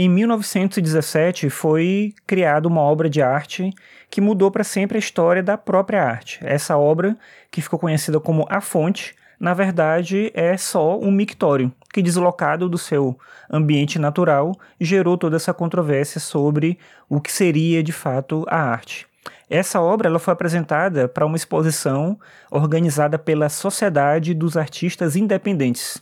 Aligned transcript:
Em 0.00 0.08
1917 0.08 1.50
foi 1.50 2.14
criada 2.24 2.68
uma 2.68 2.80
obra 2.80 3.10
de 3.10 3.20
arte 3.20 3.72
que 4.08 4.20
mudou 4.20 4.48
para 4.48 4.62
sempre 4.62 4.96
a 4.96 5.00
história 5.00 5.42
da 5.42 5.58
própria 5.58 6.04
arte. 6.04 6.38
Essa 6.40 6.76
obra, 6.78 7.18
que 7.50 7.60
ficou 7.60 7.80
conhecida 7.80 8.20
como 8.20 8.46
A 8.48 8.60
Fonte, 8.60 9.16
na 9.40 9.54
verdade 9.54 10.30
é 10.34 10.56
só 10.56 10.96
um 11.00 11.10
mictório 11.10 11.72
que, 11.92 12.00
deslocado 12.00 12.68
do 12.68 12.78
seu 12.78 13.18
ambiente 13.50 13.98
natural, 13.98 14.52
gerou 14.80 15.18
toda 15.18 15.34
essa 15.34 15.52
controvérsia 15.52 16.20
sobre 16.20 16.78
o 17.08 17.20
que 17.20 17.32
seria 17.32 17.82
de 17.82 17.90
fato 17.90 18.44
a 18.46 18.56
arte. 18.56 19.04
Essa 19.50 19.80
obra 19.80 20.08
ela 20.08 20.20
foi 20.20 20.32
apresentada 20.32 21.08
para 21.08 21.26
uma 21.26 21.36
exposição 21.36 22.16
organizada 22.52 23.18
pela 23.18 23.48
Sociedade 23.48 24.32
dos 24.32 24.56
Artistas 24.56 25.16
Independentes. 25.16 26.00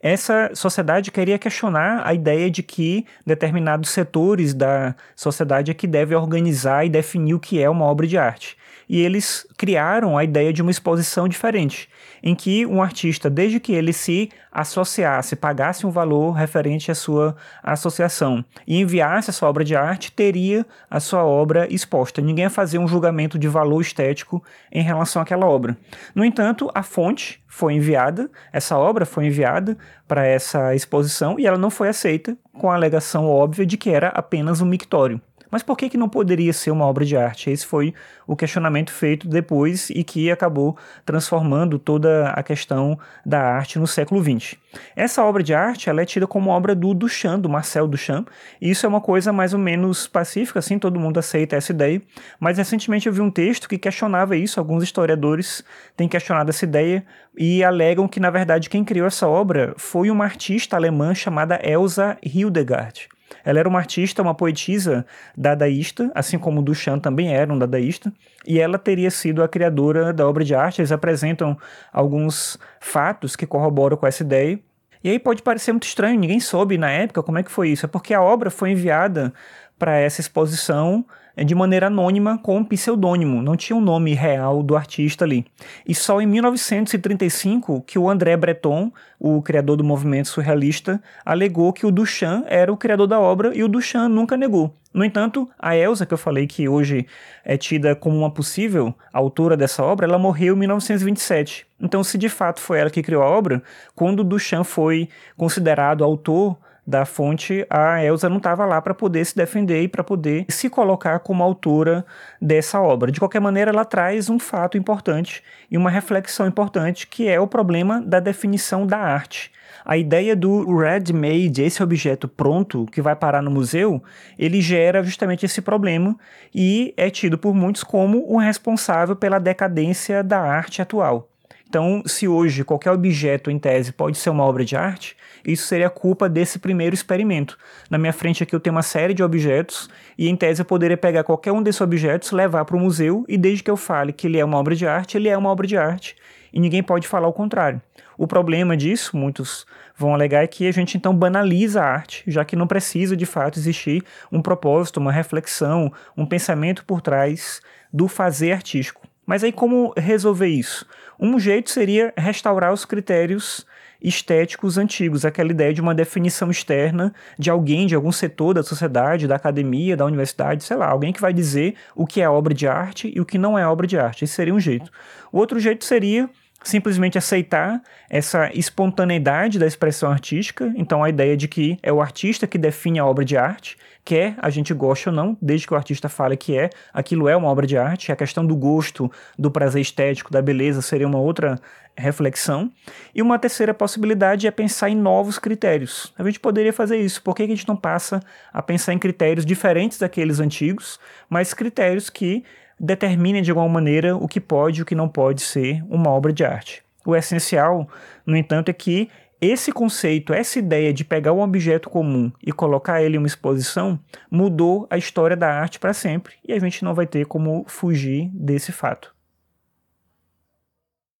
Essa 0.00 0.50
sociedade 0.54 1.10
queria 1.10 1.38
questionar 1.38 2.02
a 2.06 2.14
ideia 2.14 2.50
de 2.50 2.62
que 2.62 3.06
determinados 3.24 3.90
setores 3.90 4.54
da 4.54 4.94
sociedade 5.14 5.70
é 5.70 5.74
que 5.74 5.86
deve 5.86 6.14
organizar 6.14 6.84
e 6.84 6.88
definir 6.88 7.34
o 7.34 7.40
que 7.40 7.60
é 7.60 7.68
uma 7.68 7.84
obra 7.84 8.06
de 8.06 8.16
arte 8.16 8.56
e 8.88 9.00
eles 9.00 9.46
criaram 9.56 10.16
a 10.16 10.24
ideia 10.24 10.52
de 10.52 10.62
uma 10.62 10.70
exposição 10.70 11.28
diferente, 11.28 11.88
em 12.22 12.34
que 12.34 12.64
um 12.64 12.82
artista, 12.82 13.28
desde 13.28 13.58
que 13.58 13.72
ele 13.72 13.92
se 13.92 14.30
associasse, 14.52 15.36
pagasse 15.36 15.86
um 15.86 15.90
valor 15.90 16.32
referente 16.32 16.90
à 16.90 16.94
sua 16.94 17.36
associação 17.62 18.44
e 18.66 18.80
enviasse 18.80 19.30
a 19.30 19.32
sua 19.32 19.48
obra 19.48 19.64
de 19.64 19.74
arte, 19.74 20.12
teria 20.12 20.64
a 20.90 21.00
sua 21.00 21.24
obra 21.24 21.66
exposta. 21.72 22.22
Ninguém 22.22 22.44
ia 22.44 22.50
fazer 22.50 22.78
um 22.78 22.88
julgamento 22.88 23.38
de 23.38 23.48
valor 23.48 23.80
estético 23.80 24.42
em 24.72 24.82
relação 24.82 25.20
àquela 25.20 25.46
obra. 25.46 25.76
No 26.14 26.24
entanto, 26.24 26.70
a 26.74 26.82
fonte 26.82 27.42
foi 27.48 27.74
enviada, 27.74 28.30
essa 28.52 28.78
obra 28.78 29.04
foi 29.04 29.26
enviada 29.26 29.65
para 30.06 30.26
essa 30.26 30.74
exposição 30.74 31.38
e 31.38 31.46
ela 31.46 31.58
não 31.58 31.70
foi 31.70 31.88
aceita, 31.88 32.36
com 32.52 32.70
a 32.70 32.74
alegação 32.74 33.26
óbvia 33.26 33.64
de 33.64 33.76
que 33.76 33.90
era 33.90 34.08
apenas 34.08 34.60
um 34.60 34.66
mictório. 34.66 35.20
Mas 35.50 35.62
por 35.62 35.76
que, 35.76 35.88
que 35.88 35.96
não 35.96 36.08
poderia 36.08 36.52
ser 36.52 36.70
uma 36.70 36.84
obra 36.84 37.04
de 37.04 37.16
arte? 37.16 37.50
Esse 37.50 37.66
foi 37.66 37.94
o 38.26 38.36
questionamento 38.36 38.92
feito 38.92 39.28
depois 39.28 39.90
e 39.90 40.02
que 40.02 40.30
acabou 40.30 40.76
transformando 41.04 41.78
toda 41.78 42.30
a 42.30 42.42
questão 42.42 42.98
da 43.24 43.40
arte 43.40 43.78
no 43.78 43.86
século 43.86 44.22
XX. 44.22 44.56
Essa 44.94 45.24
obra 45.24 45.42
de 45.42 45.54
arte 45.54 45.88
ela 45.88 46.02
é 46.02 46.04
tida 46.04 46.26
como 46.26 46.50
obra 46.50 46.74
do 46.74 46.92
Duchamp, 46.92 47.40
do 47.40 47.48
Marcel 47.48 47.86
Duchamp, 47.86 48.28
e 48.60 48.70
isso 48.70 48.84
é 48.84 48.88
uma 48.88 49.00
coisa 49.00 49.32
mais 49.32 49.52
ou 49.54 49.58
menos 49.58 50.06
pacífica, 50.06 50.58
assim, 50.58 50.78
todo 50.78 51.00
mundo 51.00 51.18
aceita 51.18 51.56
essa 51.56 51.72
ideia, 51.72 52.02
mas 52.38 52.58
recentemente 52.58 53.06
eu 53.06 53.12
vi 53.12 53.20
um 53.20 53.30
texto 53.30 53.68
que 53.68 53.78
questionava 53.78 54.36
isso, 54.36 54.60
alguns 54.60 54.82
historiadores 54.82 55.64
têm 55.96 56.08
questionado 56.08 56.50
essa 56.50 56.64
ideia 56.64 57.04
e 57.36 57.62
alegam 57.62 58.08
que, 58.08 58.20
na 58.20 58.30
verdade, 58.30 58.68
quem 58.68 58.84
criou 58.84 59.06
essa 59.06 59.28
obra 59.28 59.74
foi 59.76 60.10
uma 60.10 60.24
artista 60.24 60.76
alemã 60.76 61.14
chamada 61.14 61.60
Elsa 61.62 62.18
Hildegard. 62.22 63.08
Ela 63.44 63.60
era 63.60 63.68
uma 63.68 63.78
artista, 63.78 64.22
uma 64.22 64.34
poetisa 64.34 65.06
dadaísta, 65.36 66.10
assim 66.14 66.38
como 66.38 66.62
Duchamp 66.62 67.02
também 67.02 67.34
era 67.34 67.52
um 67.52 67.58
dadaísta, 67.58 68.12
e 68.46 68.60
ela 68.60 68.78
teria 68.78 69.10
sido 69.10 69.42
a 69.42 69.48
criadora 69.48 70.12
da 70.12 70.28
obra 70.28 70.44
de 70.44 70.54
arte. 70.54 70.80
Eles 70.80 70.92
apresentam 70.92 71.56
alguns 71.92 72.58
fatos 72.80 73.36
que 73.36 73.46
corroboram 73.46 73.96
com 73.96 74.06
essa 74.06 74.22
ideia. 74.22 74.58
E 75.02 75.10
aí 75.10 75.18
pode 75.18 75.42
parecer 75.42 75.72
muito 75.72 75.86
estranho, 75.86 76.18
ninguém 76.18 76.40
soube 76.40 76.76
na 76.78 76.90
época 76.90 77.22
como 77.22 77.38
é 77.38 77.42
que 77.42 77.50
foi 77.50 77.68
isso. 77.68 77.86
É 77.86 77.88
porque 77.88 78.12
a 78.14 78.22
obra 78.22 78.50
foi 78.50 78.70
enviada 78.70 79.32
para 79.78 79.96
essa 79.96 80.20
exposição 80.20 81.04
de 81.44 81.54
maneira 81.54 81.88
anônima 81.88 82.38
com 82.38 82.56
um 82.56 82.64
pseudônimo, 82.64 83.42
não 83.42 83.56
tinha 83.56 83.76
o 83.76 83.78
um 83.78 83.82
nome 83.82 84.14
real 84.14 84.62
do 84.62 84.74
artista 84.76 85.24
ali. 85.24 85.44
E 85.86 85.94
só 85.94 86.20
em 86.20 86.26
1935 86.26 87.82
que 87.86 87.98
o 87.98 88.08
André 88.08 88.36
Breton, 88.36 88.90
o 89.20 89.42
criador 89.42 89.76
do 89.76 89.84
movimento 89.84 90.28
surrealista, 90.28 91.02
alegou 91.24 91.72
que 91.72 91.84
o 91.84 91.90
Duchamp 91.90 92.44
era 92.48 92.72
o 92.72 92.76
criador 92.76 93.06
da 93.06 93.20
obra 93.20 93.54
e 93.54 93.62
o 93.62 93.68
Duchamp 93.68 94.08
nunca 94.08 94.36
negou. 94.36 94.74
No 94.96 95.04
entanto, 95.04 95.46
a 95.58 95.76
Elsa, 95.76 96.06
que 96.06 96.14
eu 96.14 96.18
falei 96.18 96.46
que 96.46 96.66
hoje 96.70 97.06
é 97.44 97.58
tida 97.58 97.94
como 97.94 98.16
uma 98.16 98.30
possível 98.30 98.94
autora 99.12 99.54
dessa 99.54 99.84
obra, 99.84 100.06
ela 100.06 100.18
morreu 100.18 100.54
em 100.54 100.58
1927. 100.60 101.66
Então, 101.78 102.02
se 102.02 102.16
de 102.16 102.30
fato 102.30 102.60
foi 102.60 102.78
ela 102.78 102.88
que 102.88 103.02
criou 103.02 103.22
a 103.22 103.26
obra, 103.26 103.62
quando 103.94 104.24
Duchamp 104.24 104.64
foi 104.64 105.10
considerado 105.36 106.02
autor 106.02 106.56
da 106.86 107.04
fonte, 107.04 107.66
a 107.68 108.02
Elsa 108.04 108.28
não 108.28 108.36
estava 108.36 108.64
lá 108.64 108.80
para 108.80 108.94
poder 108.94 109.24
se 109.24 109.34
defender 109.34 109.82
e 109.82 109.88
para 109.88 110.04
poder 110.04 110.46
se 110.48 110.70
colocar 110.70 111.18
como 111.18 111.42
autora 111.42 112.06
dessa 112.40 112.80
obra. 112.80 113.10
De 113.10 113.18
qualquer 113.18 113.40
maneira, 113.40 113.72
ela 113.72 113.84
traz 113.84 114.30
um 114.30 114.38
fato 114.38 114.78
importante 114.78 115.42
e 115.70 115.76
uma 115.76 115.90
reflexão 115.90 116.46
importante, 116.46 117.06
que 117.06 117.26
é 117.28 117.40
o 117.40 117.46
problema 117.46 118.00
da 118.00 118.20
definição 118.20 118.86
da 118.86 118.98
arte. 118.98 119.50
A 119.84 119.96
ideia 119.96 120.34
do 120.34 120.76
ready-made, 120.76 121.62
esse 121.62 121.82
objeto 121.82 122.28
pronto 122.28 122.86
que 122.86 123.02
vai 123.02 123.14
parar 123.14 123.42
no 123.42 123.50
museu, 123.50 124.02
ele 124.38 124.60
gera 124.60 125.02
justamente 125.02 125.46
esse 125.46 125.60
problema 125.60 126.16
e 126.54 126.94
é 126.96 127.10
tido 127.10 127.36
por 127.36 127.54
muitos 127.54 127.84
como 127.84 128.24
o 128.28 128.38
responsável 128.38 129.14
pela 129.14 129.38
decadência 129.38 130.22
da 130.22 130.40
arte 130.40 130.82
atual. 130.82 131.28
Então, 131.76 132.02
se 132.06 132.26
hoje 132.26 132.64
qualquer 132.64 132.90
objeto 132.90 133.50
em 133.50 133.58
tese 133.58 133.92
pode 133.92 134.16
ser 134.16 134.30
uma 134.30 134.42
obra 134.44 134.64
de 134.64 134.74
arte, 134.74 135.14
isso 135.44 135.66
seria 135.66 135.90
culpa 135.90 136.26
desse 136.26 136.58
primeiro 136.58 136.94
experimento. 136.94 137.58
Na 137.90 137.98
minha 137.98 138.14
frente 138.14 138.42
aqui 138.42 138.54
eu 138.54 138.60
tenho 138.60 138.74
uma 138.74 138.80
série 138.80 139.12
de 139.12 139.22
objetos 139.22 139.90
e 140.16 140.26
em 140.26 140.34
tese 140.34 140.62
eu 140.62 140.64
poderia 140.64 140.96
pegar 140.96 141.22
qualquer 141.22 141.52
um 141.52 141.62
desses 141.62 141.82
objetos, 141.82 142.32
levar 142.32 142.64
para 142.64 142.78
o 142.78 142.80
museu 142.80 143.26
e 143.28 143.36
desde 143.36 143.62
que 143.62 143.70
eu 143.70 143.76
fale 143.76 144.10
que 144.10 144.26
ele 144.26 144.38
é 144.38 144.44
uma 144.46 144.56
obra 144.56 144.74
de 144.74 144.86
arte, 144.86 145.18
ele 145.18 145.28
é 145.28 145.36
uma 145.36 145.50
obra 145.50 145.66
de 145.66 145.76
arte 145.76 146.16
e 146.50 146.58
ninguém 146.58 146.82
pode 146.82 147.06
falar 147.06 147.28
o 147.28 147.32
contrário. 147.34 147.78
O 148.16 148.26
problema 148.26 148.74
disso, 148.74 149.14
muitos 149.14 149.66
vão 149.94 150.14
alegar, 150.14 150.44
é 150.44 150.46
que 150.46 150.66
a 150.66 150.72
gente 150.72 150.96
então 150.96 151.14
banaliza 151.14 151.82
a 151.82 151.84
arte, 151.84 152.24
já 152.26 152.42
que 152.42 152.56
não 152.56 152.66
precisa 152.66 153.14
de 153.14 153.26
fato 153.26 153.58
existir 153.58 154.02
um 154.32 154.40
propósito, 154.40 154.98
uma 154.98 155.12
reflexão, 155.12 155.92
um 156.16 156.24
pensamento 156.24 156.86
por 156.86 157.02
trás 157.02 157.60
do 157.92 158.08
fazer 158.08 158.52
artístico. 158.52 159.05
Mas 159.26 159.42
aí 159.42 159.52
como 159.52 159.92
resolver 159.96 160.46
isso? 160.46 160.86
Um 161.18 161.38
jeito 161.38 161.70
seria 161.70 162.14
restaurar 162.16 162.72
os 162.72 162.84
critérios 162.84 163.66
estéticos 164.00 164.78
antigos, 164.78 165.24
aquela 165.24 165.50
ideia 165.50 165.72
de 165.72 165.80
uma 165.80 165.94
definição 165.94 166.50
externa 166.50 167.12
de 167.38 167.50
alguém, 167.50 167.86
de 167.86 167.94
algum 167.94 168.12
setor 168.12 168.54
da 168.54 168.62
sociedade, 168.62 169.26
da 169.26 169.36
academia, 169.36 169.96
da 169.96 170.04
universidade, 170.04 170.62
sei 170.62 170.76
lá, 170.76 170.86
alguém 170.86 171.12
que 171.12 171.20
vai 171.20 171.32
dizer 171.32 171.74
o 171.94 172.06
que 172.06 172.20
é 172.20 172.28
obra 172.28 172.54
de 172.54 172.68
arte 172.68 173.12
e 173.14 173.20
o 173.20 173.24
que 173.24 173.38
não 173.38 173.58
é 173.58 173.66
obra 173.66 173.86
de 173.86 173.98
arte. 173.98 174.24
Esse 174.24 174.34
seria 174.34 174.54
um 174.54 174.60
jeito. 174.60 174.90
O 175.32 175.38
outro 175.38 175.58
jeito 175.58 175.84
seria 175.84 176.30
simplesmente 176.66 177.16
aceitar 177.16 177.80
essa 178.10 178.50
espontaneidade 178.52 179.58
da 179.58 179.66
expressão 179.66 180.10
artística, 180.10 180.72
então 180.76 181.02
a 181.02 181.08
ideia 181.08 181.36
de 181.36 181.46
que 181.46 181.78
é 181.82 181.92
o 181.92 182.00
artista 182.00 182.46
que 182.46 182.58
define 182.58 182.98
a 182.98 183.06
obra 183.06 183.24
de 183.24 183.36
arte, 183.36 183.78
quer 184.04 184.34
a 184.38 184.50
gente 184.50 184.74
goste 184.74 185.08
ou 185.08 185.14
não, 185.14 185.36
desde 185.40 185.66
que 185.66 185.74
o 185.74 185.76
artista 185.76 186.08
fale 186.08 186.36
que 186.36 186.58
é, 186.58 186.70
aquilo 186.92 187.28
é 187.28 187.36
uma 187.36 187.48
obra 187.48 187.66
de 187.66 187.78
arte, 187.78 188.10
a 188.10 188.16
questão 188.16 188.44
do 188.44 188.56
gosto, 188.56 189.10
do 189.38 189.50
prazer 189.50 189.80
estético, 189.80 190.32
da 190.32 190.42
beleza 190.42 190.82
seria 190.82 191.06
uma 191.06 191.20
outra 191.20 191.56
reflexão. 191.96 192.70
E 193.14 193.22
uma 193.22 193.38
terceira 193.38 193.72
possibilidade 193.72 194.46
é 194.46 194.50
pensar 194.50 194.90
em 194.90 194.96
novos 194.96 195.38
critérios. 195.38 196.12
A 196.18 196.24
gente 196.24 196.40
poderia 196.40 196.72
fazer 196.72 196.98
isso, 196.98 197.22
por 197.22 197.34
que 197.34 197.44
a 197.44 197.46
gente 197.46 197.66
não 197.66 197.76
passa 197.76 198.20
a 198.52 198.60
pensar 198.60 198.92
em 198.92 198.98
critérios 198.98 199.46
diferentes 199.46 199.98
daqueles 199.98 200.40
antigos, 200.40 200.98
mas 201.28 201.54
critérios 201.54 202.10
que 202.10 202.44
determinem 202.78 203.42
de 203.42 203.50
alguma 203.50 203.68
maneira 203.68 204.16
o 204.16 204.28
que 204.28 204.40
pode 204.40 204.80
e 204.80 204.82
o 204.82 204.86
que 204.86 204.94
não 204.94 205.08
pode 205.08 205.42
ser 205.42 205.82
uma 205.88 206.10
obra 206.10 206.32
de 206.32 206.44
arte. 206.44 206.82
O 207.04 207.14
essencial, 207.14 207.88
no 208.24 208.36
entanto, 208.36 208.68
é 208.68 208.72
que 208.72 209.08
esse 209.40 209.70
conceito, 209.70 210.32
essa 210.32 210.58
ideia 210.58 210.92
de 210.92 211.04
pegar 211.04 211.32
um 211.32 211.40
objeto 211.40 211.90
comum 211.90 212.32
e 212.42 212.52
colocar 212.52 213.02
ele 213.02 213.16
em 213.16 213.18
uma 213.18 213.26
exposição, 213.26 213.98
mudou 214.30 214.86
a 214.90 214.96
história 214.96 215.36
da 215.36 215.48
arte 215.48 215.78
para 215.78 215.92
sempre 215.92 216.34
e 216.46 216.52
a 216.52 216.58
gente 216.58 216.82
não 216.82 216.94
vai 216.94 217.06
ter 217.06 217.26
como 217.26 217.64
fugir 217.68 218.30
desse 218.32 218.72
fato. 218.72 219.15